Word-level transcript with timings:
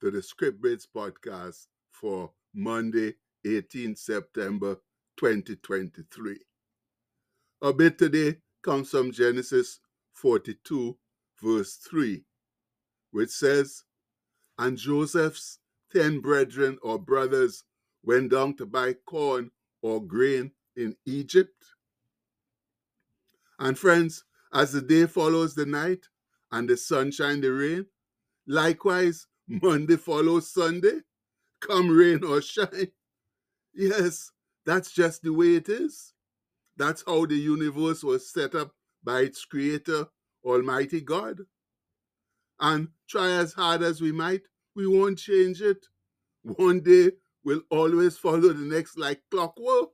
to 0.00 0.10
the 0.10 0.22
Script 0.22 0.62
Bits 0.62 0.86
podcast 0.86 1.66
for 1.90 2.30
Monday, 2.54 3.14
18 3.44 3.96
September 3.96 4.76
2023. 5.18 6.38
A 7.62 7.72
bit 7.72 7.98
today 7.98 8.36
comes 8.62 8.90
from 8.90 9.10
Genesis 9.10 9.80
42, 10.12 10.96
verse 11.42 11.74
3, 11.76 12.24
which 13.10 13.30
says, 13.30 13.82
And 14.58 14.76
Joseph's 14.76 15.58
ten 15.92 16.20
brethren 16.20 16.78
or 16.82 16.98
brothers 16.98 17.64
went 18.04 18.30
down 18.30 18.54
to 18.56 18.66
buy 18.66 18.94
corn 19.06 19.50
or 19.82 20.00
grain 20.04 20.52
in 20.76 20.96
Egypt. 21.06 21.64
And 23.58 23.76
friends, 23.76 24.24
as 24.52 24.72
the 24.72 24.80
day 24.80 25.06
follows 25.06 25.54
the 25.54 25.66
night 25.66 26.06
and 26.52 26.68
the 26.68 26.76
sunshine 26.76 27.40
the 27.40 27.52
rain, 27.52 27.86
likewise 28.46 29.26
Monday 29.48 29.96
follows 29.96 30.50
Sunday, 30.50 31.00
come 31.60 31.88
rain 31.90 32.22
or 32.22 32.42
shine. 32.42 32.92
Yes, 33.74 34.30
that's 34.66 34.92
just 34.92 35.22
the 35.22 35.32
way 35.32 35.54
it 35.56 35.68
is. 35.68 36.12
That's 36.76 37.02
how 37.06 37.26
the 37.26 37.36
universe 37.36 38.04
was 38.04 38.30
set 38.30 38.54
up 38.54 38.72
by 39.02 39.20
its 39.20 39.44
creator, 39.44 40.06
Almighty 40.44 41.00
God. 41.00 41.40
And 42.60 42.88
try 43.08 43.30
as 43.30 43.52
hard 43.52 43.82
as 43.82 44.00
we 44.00 44.12
might, 44.12 44.42
we 44.76 44.86
won't 44.86 45.18
change 45.18 45.62
it. 45.62 45.86
One 46.42 46.80
day 46.80 47.12
will 47.44 47.62
always 47.70 48.18
follow 48.18 48.52
the 48.52 48.64
next 48.64 48.98
like 48.98 49.22
clockwork. 49.30 49.90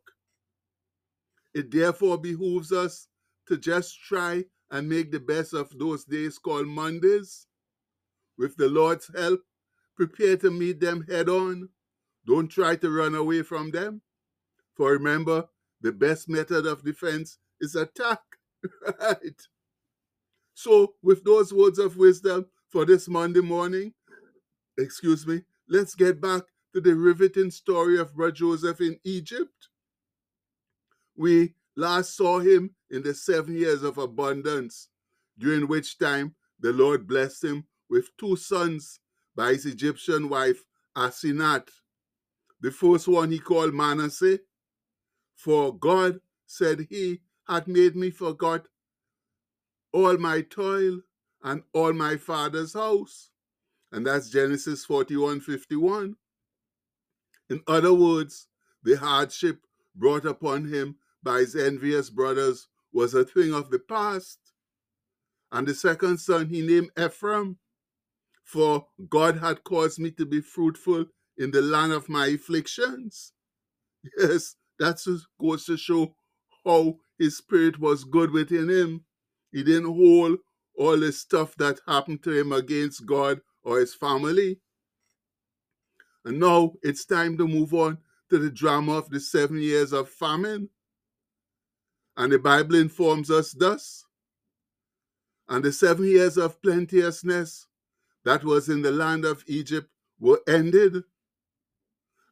It 1.55 1.70
therefore 1.70 2.19
behooves 2.19 2.72
us 2.72 3.06
to 3.47 3.56
just 3.56 4.00
try 4.02 4.44
and 4.70 4.88
make 4.88 5.12
the 5.12 5.20
best 5.20 5.55
of 5.55 5.70
those 5.78 6.05
days 6.05 6.38
called 6.38 6.66
Mondays. 6.66 7.47
With 8.36 8.56
the 8.56 8.68
Lord's 8.68 9.10
help, 9.14 9.40
prepare 9.96 10.36
to 10.38 10.50
meet 10.50 10.80
them 10.80 11.06
head 11.08 11.28
on. 11.28 11.68
Don't 12.27 12.48
try 12.48 12.76
to 12.76 12.91
run 12.91 13.14
away 13.14 13.42
from 13.42 13.70
them. 13.70 14.02
For 14.76 14.92
remember, 14.92 15.48
the 15.80 15.92
best 15.92 16.28
method 16.28 16.66
of 16.66 16.84
defense 16.84 17.38
is 17.60 17.76
attack. 17.76 18.20
right? 19.00 19.41
So, 20.54 20.94
with 21.02 21.24
those 21.24 21.52
words 21.52 21.78
of 21.78 21.96
wisdom 21.96 22.46
for 22.68 22.84
this 22.84 23.08
Monday 23.08 23.41
morning, 23.41 23.92
excuse 24.78 25.26
me, 25.26 25.42
let's 25.69 25.94
get 25.94 26.20
back 26.20 26.42
to 26.72 26.80
the 26.80 26.94
riveting 26.94 27.50
story 27.50 27.98
of 27.98 28.14
Brother 28.14 28.32
Joseph 28.32 28.80
in 28.80 28.98
Egypt. 29.04 29.69
We 31.16 31.54
last 31.76 32.16
saw 32.16 32.41
him 32.41 32.74
in 32.91 33.02
the 33.02 33.14
seven 33.14 33.56
years 33.56 33.82
of 33.82 33.98
abundance, 33.98 34.88
during 35.38 35.69
which 35.69 35.98
time 35.98 36.34
the 36.60 36.72
Lord 36.72 37.06
blessed 37.06 37.44
him 37.44 37.66
with 37.95 38.17
two 38.17 38.34
sons 38.34 38.98
by 39.37 39.50
his 39.53 39.67
Egyptian 39.67 40.28
wife 40.28 40.64
Asenath. 40.97 41.69
The 42.61 42.73
first 42.73 43.06
one 43.06 43.31
he 43.31 43.39
called 43.39 43.73
Manasseh, 43.73 44.41
for 45.37 45.78
God, 45.78 46.19
said 46.45 46.89
he, 46.91 47.20
had 47.47 47.69
made 47.69 47.95
me 47.95 48.11
forget 48.11 48.67
all 49.92 50.17
my 50.17 50.41
toil 50.41 51.03
and 51.45 51.62
all 51.72 51.92
my 51.92 52.17
father's 52.17 52.72
house. 52.75 53.31
And 53.92 54.05
that's 54.05 54.28
Genesis 54.28 54.84
41 54.84 55.41
51. 55.41 56.17
In 57.48 57.62
other 57.69 57.95
words, 57.95 58.48
the 58.83 58.97
hardship 58.97 59.61
brought 59.95 60.25
upon 60.25 60.65
him 60.65 60.97
by 61.22 61.39
his 61.39 61.55
envious 61.55 62.11
brothers 62.11 62.67
was 62.92 63.15
a 63.15 63.25
thing 63.25 63.55
of 63.55 63.70
the 63.70 63.78
past. 63.78 64.41
And 65.53 65.69
the 65.69 65.75
second 65.75 66.19
son 66.19 66.49
he 66.49 66.66
named 66.66 66.91
Ephraim, 66.99 67.59
for 68.44 68.87
God 69.09 69.38
had 69.38 69.65
caused 69.65 69.99
me 69.99 70.10
to 70.12 70.27
be 70.27 70.41
fruitful 70.41 71.06
in 71.38 71.50
the 71.50 71.62
land 71.62 71.93
of 71.93 72.09
my 72.09 72.27
afflictions. 72.27 73.32
Yes, 74.19 74.56
that 74.78 75.00
goes 75.41 75.65
to 75.65 75.77
show 75.77 76.15
how 76.65 76.97
his 77.19 77.38
spirit 77.38 77.78
was 77.78 78.04
good 78.04 78.31
within 78.31 78.69
him. 78.69 79.04
He 79.50 79.62
didn't 79.62 79.94
hold 79.94 80.38
all 80.77 80.99
the 80.99 81.12
stuff 81.12 81.54
that 81.56 81.81
happened 81.87 82.22
to 82.25 82.33
him 82.33 82.53
against 82.53 83.06
God 83.06 83.41
or 83.62 83.81
his 83.81 83.94
family. 83.94 84.60
And 86.25 86.41
now 86.41 86.72
it's 86.83 87.04
time 87.04 87.38
to 87.38 87.47
move 87.47 87.72
on 87.75 87.99
to 88.31 88.38
the 88.38 88.50
drama 88.50 88.93
of 88.93 89.10
the 89.10 89.21
seven 89.21 89.60
years 89.60 89.93
of 89.93 90.09
famine. 90.09 90.69
And 92.16 92.33
the 92.33 92.38
Bible 92.38 92.77
informs 92.77 93.31
us 93.31 93.53
thus. 93.53 94.04
And 95.49 95.65
the 95.65 95.72
seven 95.72 96.06
years 96.06 96.37
of 96.37 96.60
plenteousness 96.62 97.66
that 98.24 98.44
was 98.44 98.68
in 98.68 98.82
the 98.82 98.90
land 98.90 99.24
of 99.24 99.44
Egypt 99.46 99.88
were 100.18 100.40
ended. 100.48 101.02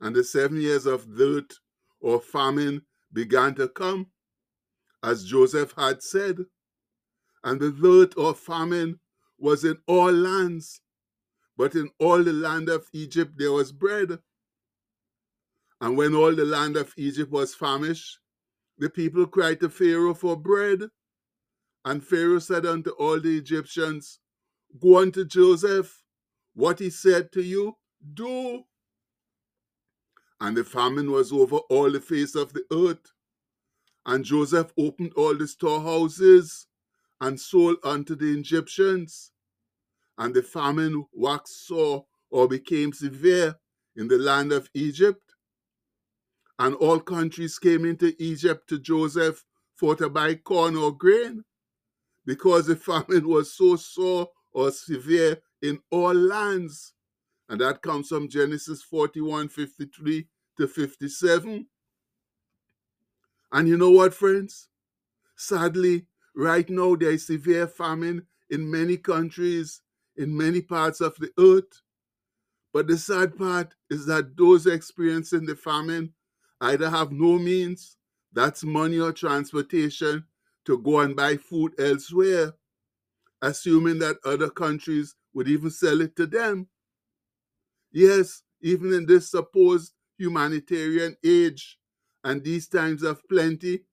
And 0.01 0.17
the 0.17 0.25
seven 0.25 0.61
years 0.61 0.87
of 0.87 1.17
dearth 1.17 1.59
or 2.01 2.21
famine 2.21 2.83
began 3.13 3.55
to 3.57 3.69
come, 3.69 4.09
as 5.03 5.25
Joseph 5.25 5.75
had 5.77 6.03
said. 6.03 6.39
And 7.45 7.61
the 7.61 7.71
dearth 7.71 8.17
or 8.17 8.35
famine 8.35 9.01
was 9.39 9.65
in 9.65 9.79
all 9.87 10.13
lands, 10.13 10.81
but 11.57 11.75
in 11.75 11.91
all 11.99 12.23
the 12.23 12.33
land 12.33 12.69
of 12.69 12.87
Egypt 12.93 13.33
there 13.37 13.53
was 13.53 13.73
bread. 13.73 14.19
And 15.81 15.97
when 15.97 16.15
all 16.15 16.35
the 16.35 16.45
land 16.45 16.77
of 16.77 16.95
Egypt 16.97 17.31
was 17.31 17.55
famished, 17.55 18.19
the 18.79 18.89
people 18.89 19.27
cried 19.27 19.61
to 19.61 19.69
Pharaoh 19.69 20.15
for 20.15 20.37
bread. 20.37 20.83
And 21.85 22.03
Pharaoh 22.05 22.39
said 22.39 22.65
unto 22.65 22.91
all 22.91 23.21
the 23.21 23.37
Egyptians, 23.37 24.21
Go 24.81 24.99
unto 25.01 25.25
Joseph, 25.25 26.03
what 26.55 26.79
he 26.79 26.91
said 26.91 27.33
to 27.33 27.43
you, 27.43 27.77
do. 28.15 28.65
And 30.41 30.57
the 30.57 30.65
famine 30.65 31.11
was 31.11 31.33
over 31.33 31.57
all 31.71 31.91
the 31.91 32.01
face 32.01 32.35
of 32.35 32.53
the 32.53 32.65
earth. 32.73 33.13
And 34.07 34.25
Joseph 34.25 34.73
opened 34.79 35.13
all 35.17 35.37
the 35.37 35.47
storehouses 35.47 36.67
and 37.21 37.41
sold 37.41 37.77
unto 37.85 38.17
the 38.17 38.39
Egyptians. 38.39 39.31
And 40.19 40.35
the 40.35 40.43
famine 40.43 41.07
waxed 41.13 41.67
sore 41.67 42.07
or 42.31 42.49
became 42.49 42.93
severe 42.93 43.57
in 43.97 44.09
the 44.09 44.19
land 44.19 44.53
of 44.53 44.69
Egypt. 44.75 45.23
And 46.59 46.75
all 46.77 47.01
countries 47.01 47.59
came 47.59 47.85
into 47.85 48.15
Egypt 48.23 48.69
to 48.69 48.79
Joseph 48.79 49.45
for 49.75 49.97
to 49.97 50.09
buy 50.09 50.35
corn 50.37 50.77
or 50.77 50.97
grain, 50.97 51.45
because 52.25 52.67
the 52.67 52.77
famine 52.89 53.27
was 53.29 53.55
so 53.55 53.77
sore 53.77 54.29
or 54.53 54.71
severe 54.71 55.39
in 55.63 55.81
all 55.91 56.15
lands. 56.15 56.93
And 57.49 57.61
that 57.61 57.83
comes 57.83 58.09
from 58.09 58.29
Genesis 58.29 58.83
41 58.83 59.49
53 59.49 60.27
to 60.59 60.69
57. 60.69 61.67
And 63.53 63.69
you 63.69 63.77
know 63.77 63.91
what, 63.91 64.15
friends? 64.15 64.69
Sadly, 65.37 66.07
right 66.35 66.69
now 66.71 66.97
there 66.97 67.11
is 67.11 67.27
severe 67.27 67.67
famine 67.67 68.27
in 68.51 68.71
many 68.71 68.97
countries, 68.97 69.83
in 70.17 70.37
many 70.37 70.61
parts 70.61 71.01
of 71.01 71.17
the 71.17 71.31
earth. 71.39 71.83
But 72.73 72.87
the 72.87 72.97
sad 72.97 73.37
part 73.37 73.75
is 73.91 74.07
that 74.07 74.37
those 74.37 74.67
experiencing 74.67 75.45
the 75.45 75.57
famine 75.57 76.15
either 76.61 76.89
have 76.89 77.13
no 77.13 77.39
means, 77.39 77.97
that's 78.33 78.65
money 78.65 78.99
or 78.99 79.13
transportation, 79.13 80.25
to 80.65 80.79
go 80.79 81.01
and 81.01 81.15
buy 81.15 81.37
food 81.37 81.75
elsewhere, 81.79 82.55
assuming 83.43 83.99
that 83.99 84.17
other 84.25 84.49
countries 84.49 85.15
would 85.35 85.49
even 85.49 85.71
sell 85.71 86.01
it 86.01 86.17
to 86.17 86.27
them. 86.27 86.69
Yes, 87.93 88.43
even 88.63 88.93
in 88.93 89.07
this 89.07 89.31
supposed 89.31 89.93
humanitarian 90.19 91.17
age 91.25 91.79
and 92.25 92.43
these 92.43 92.69
times 92.69 93.03
of 93.03 93.21
plenty, 93.29 93.85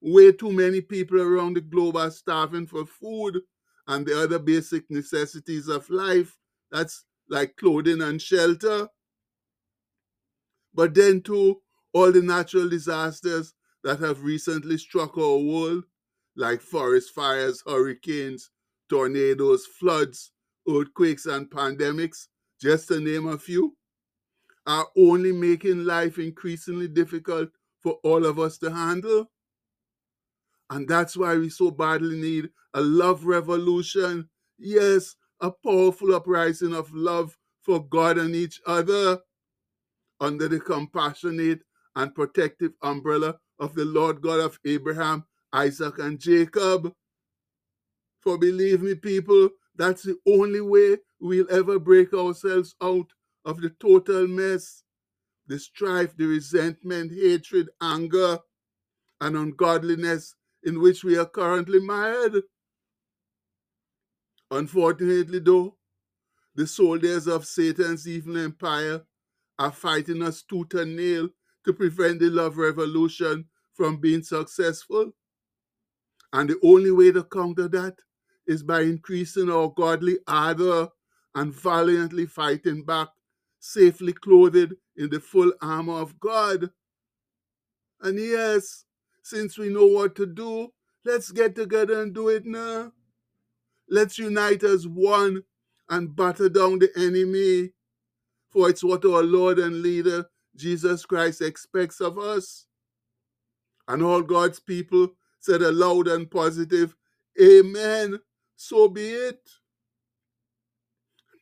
way 0.00 0.32
too 0.32 0.52
many 0.52 0.80
people 0.80 1.20
around 1.20 1.54
the 1.54 1.60
globe 1.60 1.96
are 1.96 2.10
starving 2.10 2.66
for 2.66 2.86
food 2.86 3.40
and 3.86 4.06
the 4.06 4.20
other 4.20 4.38
basic 4.38 4.90
necessities 4.90 5.68
of 5.68 5.88
life. 5.90 6.36
That's 6.70 7.04
like 7.28 7.56
clothing 7.56 8.02
and 8.02 8.20
shelter. 8.20 8.88
But 10.74 10.94
then, 10.94 11.22
too, 11.22 11.60
all 11.92 12.12
the 12.12 12.22
natural 12.22 12.68
disasters 12.68 13.54
that 13.84 14.00
have 14.00 14.22
recently 14.22 14.78
struck 14.78 15.16
our 15.18 15.38
world, 15.38 15.84
like 16.36 16.60
forest 16.60 17.12
fires, 17.14 17.62
hurricanes, 17.66 18.50
tornadoes, 18.88 19.66
floods, 19.66 20.32
earthquakes, 20.68 21.26
and 21.26 21.50
pandemics, 21.50 22.28
just 22.60 22.88
to 22.88 23.00
name 23.00 23.28
a 23.28 23.38
few, 23.38 23.76
are 24.66 24.86
only 24.96 25.32
making 25.32 25.84
life 25.84 26.18
increasingly 26.18 26.88
difficult 26.88 27.48
for 27.80 27.94
all 28.04 28.26
of 28.26 28.38
us 28.38 28.58
to 28.58 28.70
handle. 28.70 29.30
And 30.70 30.86
that's 30.86 31.16
why 31.16 31.36
we 31.36 31.48
so 31.48 31.70
badly 31.70 32.20
need 32.20 32.50
a 32.74 32.80
love 32.80 33.24
revolution. 33.24 34.28
Yes, 34.58 35.16
a 35.40 35.50
powerful 35.50 36.14
uprising 36.14 36.74
of 36.74 36.92
love 36.92 37.36
for 37.62 37.82
God 37.88 38.18
and 38.18 38.34
each 38.34 38.60
other 38.66 39.18
under 40.20 40.48
the 40.48 40.60
compassionate 40.60 41.60
and 41.96 42.14
protective 42.14 42.72
umbrella 42.82 43.36
of 43.58 43.74
the 43.74 43.84
Lord 43.84 44.20
God 44.20 44.40
of 44.40 44.58
Abraham, 44.64 45.24
Isaac, 45.52 45.98
and 45.98 46.18
Jacob. 46.18 46.92
For 48.28 48.36
believe 48.36 48.82
me, 48.82 48.94
people, 48.94 49.48
that's 49.74 50.02
the 50.02 50.18
only 50.26 50.60
way 50.60 50.98
we'll 51.18 51.50
ever 51.50 51.78
break 51.78 52.12
ourselves 52.12 52.74
out 52.82 53.06
of 53.46 53.62
the 53.62 53.70
total 53.80 54.26
mess, 54.28 54.82
the 55.46 55.58
strife, 55.58 56.14
the 56.14 56.26
resentment, 56.26 57.10
hatred, 57.10 57.70
anger, 57.80 58.38
and 59.22 59.34
ungodliness 59.34 60.34
in 60.62 60.78
which 60.82 61.04
we 61.04 61.16
are 61.16 61.24
currently 61.24 61.80
mired. 61.80 62.42
Unfortunately, 64.50 65.38
though, 65.38 65.78
the 66.54 66.66
soldiers 66.66 67.26
of 67.28 67.46
Satan's 67.46 68.06
evil 68.06 68.36
empire 68.36 69.06
are 69.58 69.72
fighting 69.72 70.22
us 70.22 70.42
tooth 70.42 70.74
and 70.74 70.96
nail 70.96 71.30
to 71.64 71.72
prevent 71.72 72.20
the 72.20 72.28
love 72.28 72.58
revolution 72.58 73.46
from 73.72 73.96
being 73.96 74.22
successful. 74.22 75.12
And 76.34 76.50
the 76.50 76.60
only 76.62 76.90
way 76.90 77.10
to 77.12 77.24
counter 77.24 77.68
that 77.68 77.96
is 78.48 78.62
by 78.62 78.80
increasing 78.80 79.50
our 79.50 79.68
godly 79.68 80.16
ardor 80.26 80.88
and 81.34 81.54
valiantly 81.54 82.26
fighting 82.26 82.82
back, 82.82 83.08
safely 83.60 84.12
clothed 84.12 84.72
in 84.96 85.10
the 85.10 85.20
full 85.20 85.52
armor 85.60 86.00
of 86.00 86.18
God. 86.18 86.70
And 88.00 88.18
yes, 88.18 88.84
since 89.22 89.58
we 89.58 89.68
know 89.68 89.86
what 89.86 90.16
to 90.16 90.26
do, 90.26 90.72
let's 91.04 91.30
get 91.30 91.54
together 91.54 92.02
and 92.02 92.14
do 92.14 92.30
it 92.30 92.46
now. 92.46 92.92
Let's 93.88 94.18
unite 94.18 94.62
as 94.62 94.88
one 94.88 95.42
and 95.90 96.16
batter 96.16 96.48
down 96.48 96.78
the 96.78 96.90
enemy, 96.96 97.72
for 98.50 98.70
it's 98.70 98.82
what 98.82 99.04
our 99.04 99.22
Lord 99.22 99.58
and 99.58 99.82
leader, 99.82 100.26
Jesus 100.56 101.04
Christ, 101.04 101.42
expects 101.42 102.00
of 102.00 102.18
us. 102.18 102.66
And 103.86 104.02
all 104.02 104.22
God's 104.22 104.60
people 104.60 105.08
said 105.38 105.62
a 105.62 105.70
loud 105.70 106.08
and 106.08 106.30
positive, 106.30 106.94
Amen. 107.40 108.20
So 108.60 108.88
be 108.88 109.08
it. 109.08 109.48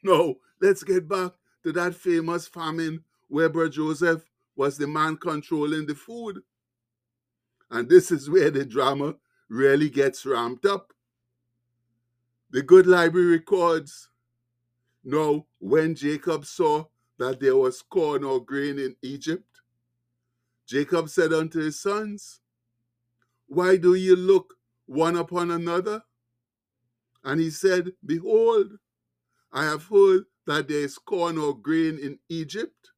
Now, 0.03 0.37
let's 0.61 0.85
get 0.85 1.09
back 1.09 1.33
to 1.65 1.73
that 1.73 1.95
famous 1.95 2.47
famine 2.47 3.03
where 3.29 3.49
Brother 3.49 3.71
Joseph 3.71 4.31
was 4.55 4.77
the 4.77 4.87
man 4.87 5.17
controlling 5.17 5.87
the 5.87 5.95
food. 5.95 6.41
And 7.71 7.89
this 7.89 8.13
is 8.13 8.31
where 8.31 8.51
the 8.51 8.65
drama 8.65 9.17
really 9.49 9.91
gets 9.91 10.25
ramped 10.25 10.67
up. 10.67 10.93
The 12.51 12.63
Good 12.63 12.87
Library 12.87 13.27
records 13.27 14.11
now, 15.09 15.47
when 15.61 15.95
Jacob 15.95 16.45
saw 16.45 16.87
that 17.19 17.39
there 17.39 17.55
was 17.55 17.81
corn 17.81 18.25
or 18.25 18.45
grain 18.45 18.77
in 18.81 18.97
Egypt, 19.03 19.49
Jacob 20.67 21.09
said 21.09 21.33
unto 21.33 21.61
his 21.61 21.79
sons, 21.79 22.41
Why 23.47 23.77
do 23.77 23.95
ye 23.95 24.17
look 24.17 24.55
one 24.87 25.15
upon 25.15 25.53
another? 25.53 26.03
And 27.27 27.41
he 27.41 27.51
said, 27.51 27.93
Behold, 28.07 28.75
I 29.53 29.65
have 29.65 29.89
heard 29.89 30.25
that 30.47 30.69
there 30.69 30.79
is 30.79 30.97
corn 30.97 31.37
or 31.39 31.59
grain 31.59 31.99
in 31.99 32.21
Egypt. 32.29 32.93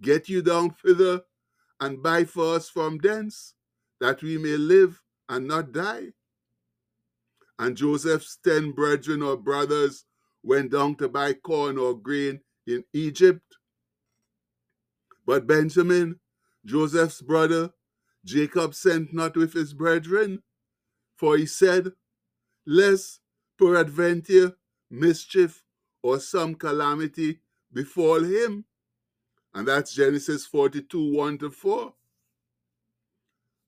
Get 0.00 0.28
you 0.28 0.42
down 0.42 0.70
thither 0.70 1.22
and 1.80 2.02
buy 2.02 2.24
for 2.24 2.54
us 2.54 2.68
from 2.68 2.98
thence, 2.98 3.54
that 3.98 4.22
we 4.22 4.36
may 4.36 4.58
live 4.58 5.00
and 5.28 5.48
not 5.48 5.72
die. 5.72 6.12
And 7.58 7.76
Joseph's 7.76 8.38
ten 8.44 8.72
brethren 8.72 9.22
or 9.22 9.38
brothers 9.38 10.04
went 10.42 10.72
down 10.72 10.96
to 10.96 11.08
buy 11.08 11.32
corn 11.32 11.78
or 11.78 11.98
grain 11.98 12.40
in 12.66 12.84
Egypt. 12.92 13.56
But 15.26 15.46
Benjamin, 15.46 16.20
Joseph's 16.66 17.22
brother, 17.22 17.70
Jacob 18.24 18.74
sent 18.74 19.14
not 19.14 19.34
with 19.36 19.54
his 19.54 19.72
brethren, 19.72 20.42
for 21.16 21.38
he 21.38 21.46
said, 21.46 21.92
Lest 22.66 23.19
peradventure 23.60 24.56
mischief 24.90 25.62
or 26.02 26.18
some 26.18 26.54
calamity 26.54 27.40
befall 27.72 28.24
him. 28.24 28.64
And 29.54 29.68
that's 29.68 29.94
Genesis 29.94 30.46
42 30.46 31.14
1 31.14 31.38
to 31.38 31.50
4. 31.50 31.94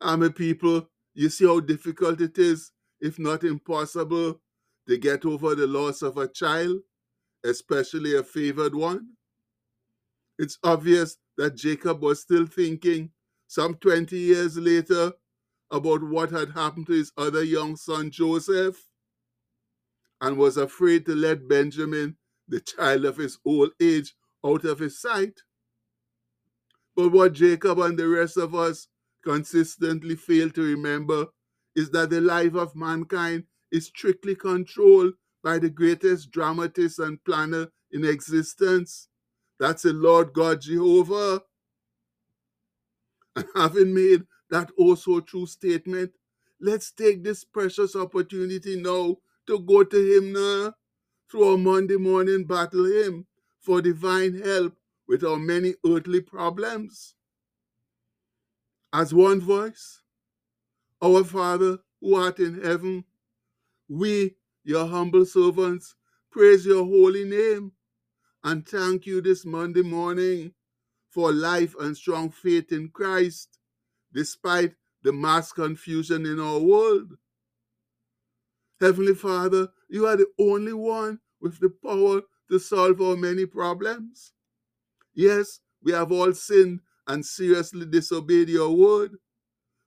I'm 0.00 0.32
people, 0.32 0.88
you 1.14 1.28
see 1.28 1.46
how 1.46 1.60
difficult 1.60 2.20
it 2.20 2.38
is, 2.38 2.72
if 3.00 3.18
not 3.18 3.44
impossible, 3.44 4.40
to 4.88 4.96
get 4.96 5.24
over 5.24 5.54
the 5.54 5.66
loss 5.66 6.02
of 6.02 6.16
a 6.16 6.26
child, 6.26 6.80
especially 7.44 8.16
a 8.16 8.22
favored 8.22 8.74
one. 8.74 9.10
It's 10.38 10.58
obvious 10.64 11.18
that 11.36 11.54
Jacob 11.54 12.02
was 12.02 12.20
still 12.20 12.46
thinking, 12.46 13.10
some 13.46 13.74
20 13.74 14.16
years 14.16 14.56
later, 14.56 15.12
about 15.70 16.02
what 16.02 16.30
had 16.30 16.50
happened 16.50 16.86
to 16.86 16.92
his 16.94 17.12
other 17.16 17.44
young 17.44 17.76
son 17.76 18.10
Joseph, 18.10 18.88
and 20.22 20.38
was 20.38 20.56
afraid 20.56 21.04
to 21.06 21.16
let 21.16 21.48
Benjamin, 21.48 22.16
the 22.48 22.60
child 22.60 23.04
of 23.04 23.18
his 23.18 23.38
old 23.44 23.72
age, 23.82 24.14
out 24.46 24.64
of 24.64 24.78
his 24.78 25.00
sight. 25.00 25.40
But 26.96 27.10
what 27.10 27.34
Jacob 27.34 27.80
and 27.80 27.98
the 27.98 28.08
rest 28.08 28.36
of 28.38 28.54
us 28.54 28.88
consistently 29.24 30.16
fail 30.16 30.50
to 30.50 30.62
remember 30.62 31.26
is 31.74 31.90
that 31.90 32.10
the 32.10 32.20
life 32.20 32.54
of 32.54 32.76
mankind 32.76 33.44
is 33.72 33.86
strictly 33.86 34.36
controlled 34.36 35.14
by 35.42 35.58
the 35.58 35.70
greatest 35.70 36.30
dramatist 36.30 37.00
and 37.00 37.22
planner 37.24 37.68
in 37.90 38.04
existence. 38.04 39.08
That's 39.58 39.82
the 39.82 39.92
Lord 39.92 40.32
God 40.34 40.60
Jehovah. 40.60 41.42
And 43.36 43.46
having 43.56 43.94
made 43.94 44.24
that 44.50 44.70
also 44.78 45.20
true 45.20 45.46
statement, 45.46 46.12
let's 46.60 46.92
take 46.92 47.24
this 47.24 47.44
precious 47.44 47.96
opportunity 47.96 48.80
now 48.80 49.16
to 49.46 49.58
go 49.60 49.84
to 49.84 50.16
Him 50.16 50.32
now 50.32 50.74
through 51.30 51.52
our 51.52 51.58
Monday 51.58 51.96
morning 51.96 52.44
battle 52.44 52.84
hymn 52.84 53.26
for 53.60 53.80
divine 53.82 54.40
help 54.42 54.76
with 55.08 55.24
our 55.24 55.38
many 55.38 55.74
earthly 55.86 56.20
problems. 56.20 57.14
As 58.92 59.14
one 59.14 59.40
voice, 59.40 60.02
Our 61.02 61.24
Father 61.24 61.78
who 62.00 62.14
art 62.16 62.38
in 62.38 62.62
heaven, 62.62 63.04
we, 63.88 64.36
your 64.64 64.86
humble 64.86 65.24
servants, 65.26 65.94
praise 66.30 66.66
your 66.66 66.84
holy 66.84 67.24
name 67.24 67.72
and 68.44 68.66
thank 68.66 69.06
you 69.06 69.20
this 69.20 69.46
Monday 69.46 69.82
morning 69.82 70.52
for 71.10 71.32
life 71.32 71.74
and 71.80 71.96
strong 71.96 72.30
faith 72.30 72.72
in 72.72 72.88
Christ, 72.88 73.58
despite 74.12 74.74
the 75.02 75.12
mass 75.12 75.52
confusion 75.52 76.26
in 76.26 76.40
our 76.40 76.58
world. 76.58 77.12
Heavenly 78.82 79.14
Father, 79.14 79.68
you 79.88 80.06
are 80.06 80.16
the 80.16 80.26
only 80.40 80.72
one 80.72 81.20
with 81.40 81.60
the 81.60 81.70
power 81.70 82.22
to 82.50 82.58
solve 82.58 83.00
our 83.00 83.16
many 83.16 83.46
problems. 83.46 84.32
Yes, 85.14 85.60
we 85.84 85.92
have 85.92 86.10
all 86.10 86.32
sinned 86.32 86.80
and 87.06 87.24
seriously 87.24 87.86
disobeyed 87.86 88.48
your 88.48 88.74
word, 88.76 89.18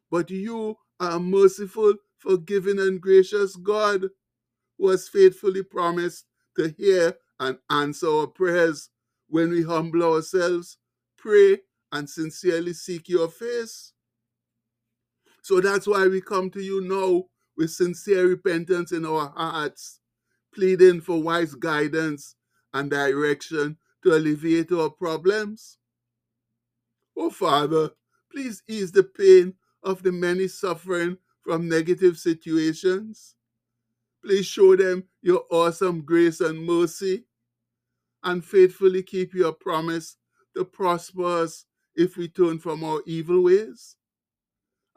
but 0.09 0.31
you 0.31 0.77
are 1.01 1.11
a 1.11 1.19
merciful, 1.19 1.95
forgiving, 2.19 2.79
and 2.79 3.01
gracious 3.01 3.57
God 3.57 4.05
who 4.77 4.89
has 4.89 5.09
faithfully 5.09 5.63
promised 5.63 6.25
to 6.55 6.73
hear 6.77 7.15
and 7.41 7.57
answer 7.69 8.07
our 8.07 8.27
prayers 8.27 8.89
when 9.27 9.49
we 9.49 9.63
humble 9.63 10.03
ourselves, 10.03 10.77
pray, 11.17 11.57
and 11.91 12.09
sincerely 12.09 12.71
seek 12.71 13.09
your 13.09 13.27
face. 13.27 13.91
So 15.41 15.59
that's 15.59 15.85
why 15.85 16.07
we 16.07 16.21
come 16.21 16.49
to 16.51 16.61
you 16.61 16.79
now 16.79 17.25
with 17.57 17.71
sincere 17.71 18.27
repentance 18.27 18.91
in 18.91 19.05
our 19.05 19.33
hearts, 19.35 19.99
pleading 20.53 21.01
for 21.01 21.21
wise 21.21 21.55
guidance 21.55 22.35
and 22.73 22.89
direction 22.89 23.77
to 24.03 24.15
alleviate 24.15 24.71
our 24.71 24.89
problems. 24.89 25.77
Oh, 27.17 27.29
Father, 27.29 27.91
please 28.31 28.61
ease 28.67 28.91
the 28.91 29.03
pain 29.03 29.53
of 29.83 30.03
the 30.03 30.11
many 30.11 30.47
suffering 30.47 31.17
from 31.41 31.69
negative 31.69 32.17
situations. 32.17 33.35
Please 34.23 34.45
show 34.45 34.75
them 34.75 35.03
your 35.21 35.45
awesome 35.51 36.01
grace 36.01 36.41
and 36.41 36.65
mercy 36.65 37.25
and 38.23 38.43
faithfully 38.43 39.03
keep 39.03 39.33
your 39.33 39.53
promise 39.53 40.17
to 40.55 40.65
prosper 40.65 41.43
us 41.43 41.65
if 41.95 42.17
we 42.17 42.27
turn 42.27 42.59
from 42.59 42.83
our 42.83 43.01
evil 43.05 43.43
ways. 43.43 43.95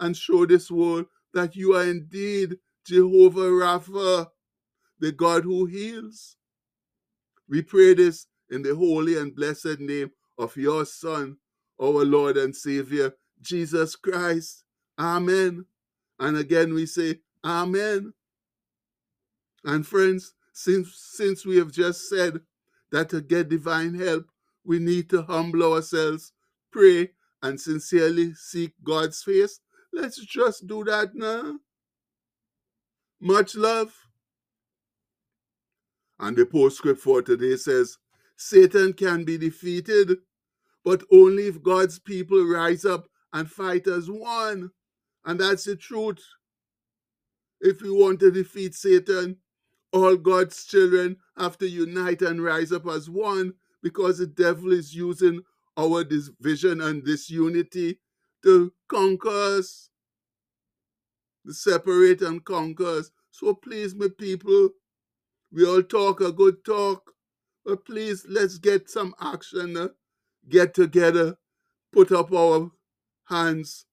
And 0.00 0.17
show 0.17 0.47
this 0.47 0.71
world 0.71 1.07
that 1.35 1.54
you 1.56 1.75
are 1.75 1.85
indeed 1.85 2.56
Jehovah 2.85 3.50
Rapha, 3.50 4.28
the 4.99 5.12
God 5.12 5.44
who 5.44 5.66
heals. 5.66 6.37
We 7.49 7.62
pray 7.62 7.94
this 7.94 8.26
in 8.50 8.62
the 8.62 8.75
holy 8.75 9.18
and 9.18 9.35
blessed 9.35 9.80
name 9.80 10.11
of 10.38 10.56
your 10.56 10.85
Son, 10.85 11.37
our 11.80 12.04
Lord 12.04 12.37
and 12.37 12.54
Savior, 12.54 13.14
Jesus 13.40 13.97
Christ. 13.97 14.64
Amen. 14.99 15.66
And 16.18 16.37
again 16.37 16.75
we 16.75 16.87
say, 16.87 17.20
Amen. 17.44 18.12
And 19.64 19.87
friends, 19.87 20.35
since, 20.52 20.94
since 20.97 21.47
we 21.47 21.56
have 21.58 21.70
just 21.70 22.08
said 22.08 22.40
that 22.90 23.08
to 23.11 23.20
get 23.20 23.49
divine 23.49 23.94
help, 23.94 24.26
we 24.64 24.78
need 24.78 25.08
to 25.11 25.23
humble 25.23 25.73
ourselves, 25.73 26.32
pray, 26.70 27.11
and 27.42 27.61
sincerely 27.61 28.35
seek 28.35 28.73
God's 28.82 29.23
face, 29.23 29.61
let's 29.92 30.25
just 30.25 30.66
do 30.66 30.85
that 30.85 31.14
now. 31.14 31.59
Much 33.21 33.57
love. 33.57 33.92
And 36.21 36.37
the 36.37 36.47
postscript 36.47 37.00
for 37.00 37.23
today 37.23 37.57
says 37.57 37.99
Satan 38.37 38.92
can 38.92 39.25
be 39.25 39.38
defeated, 39.38 40.18
but 40.85 41.02
only 41.12 41.47
if 41.47 41.62
God's 41.62 41.99
people 41.99 42.45
rise 42.45 42.85
up 42.85 43.09
and 43.33 43.50
fight 43.50 43.87
as 43.87 44.11
one. 44.11 44.71
And 45.25 45.40
that's 45.40 45.64
the 45.64 45.76
truth. 45.76 46.25
If 47.61 47.83
we 47.83 47.90
want 47.90 48.21
to 48.21 48.30
defeat 48.30 48.75
Satan, 48.75 49.37
all 49.92 50.16
God's 50.16 50.64
children 50.64 51.16
have 51.37 51.59
to 51.59 51.68
unite 51.68 52.23
and 52.23 52.42
rise 52.42 52.73
up 52.73 52.87
as 52.87 53.11
one 53.11 53.54
because 53.83 54.18
the 54.18 54.26
devil 54.26 54.73
is 54.73 54.95
using 54.95 55.42
our 55.76 56.04
division 56.04 56.80
and 56.80 57.04
disunity 57.04 57.99
to 58.42 58.73
conquer 58.88 59.59
us, 59.59 59.90
to 61.47 61.52
separate 61.52 62.23
and 62.23 62.45
conquer 62.45 62.99
us. 62.99 63.11
So 63.30 63.54
please, 63.54 63.95
my 63.95 64.09
people, 64.18 64.71
we 65.52 65.66
all 65.66 65.83
talk 65.83 66.21
a 66.21 66.33
good 66.33 66.64
talk, 66.64 67.12
but 67.64 67.85
please 67.85 68.26
let's 68.28 68.59
get 68.59 68.90
some 68.90 69.14
action, 69.21 69.76
uh, 69.76 69.88
get 70.49 70.75
together, 70.75 71.37
put 71.92 72.12
up 72.12 72.33
our 72.33 72.71
hands, 73.28 73.87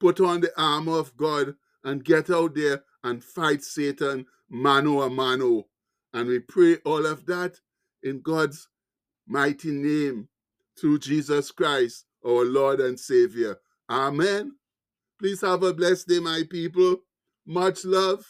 put 0.00 0.20
on 0.20 0.40
the 0.40 0.52
armor 0.60 0.98
of 0.98 1.16
God, 1.16 1.54
and 1.84 2.04
get 2.04 2.30
out 2.30 2.54
there 2.54 2.82
and 3.04 3.22
fight 3.22 3.62
Satan 3.62 4.26
mano 4.48 5.02
a 5.02 5.10
mano. 5.10 5.66
And 6.12 6.28
we 6.28 6.40
pray 6.40 6.76
all 6.84 7.06
of 7.06 7.26
that 7.26 7.60
in 8.02 8.20
God's 8.20 8.68
mighty 9.26 9.70
name 9.70 10.28
through 10.78 10.98
Jesus 11.00 11.50
Christ, 11.50 12.06
our 12.26 12.44
Lord 12.44 12.80
and 12.80 12.98
Savior. 12.98 13.58
Amen. 13.90 14.52
Please 15.18 15.40
have 15.40 15.62
a 15.62 15.72
blessed 15.72 16.08
day, 16.08 16.20
my 16.20 16.42
people. 16.48 16.96
Much 17.46 17.84
love. 17.84 18.24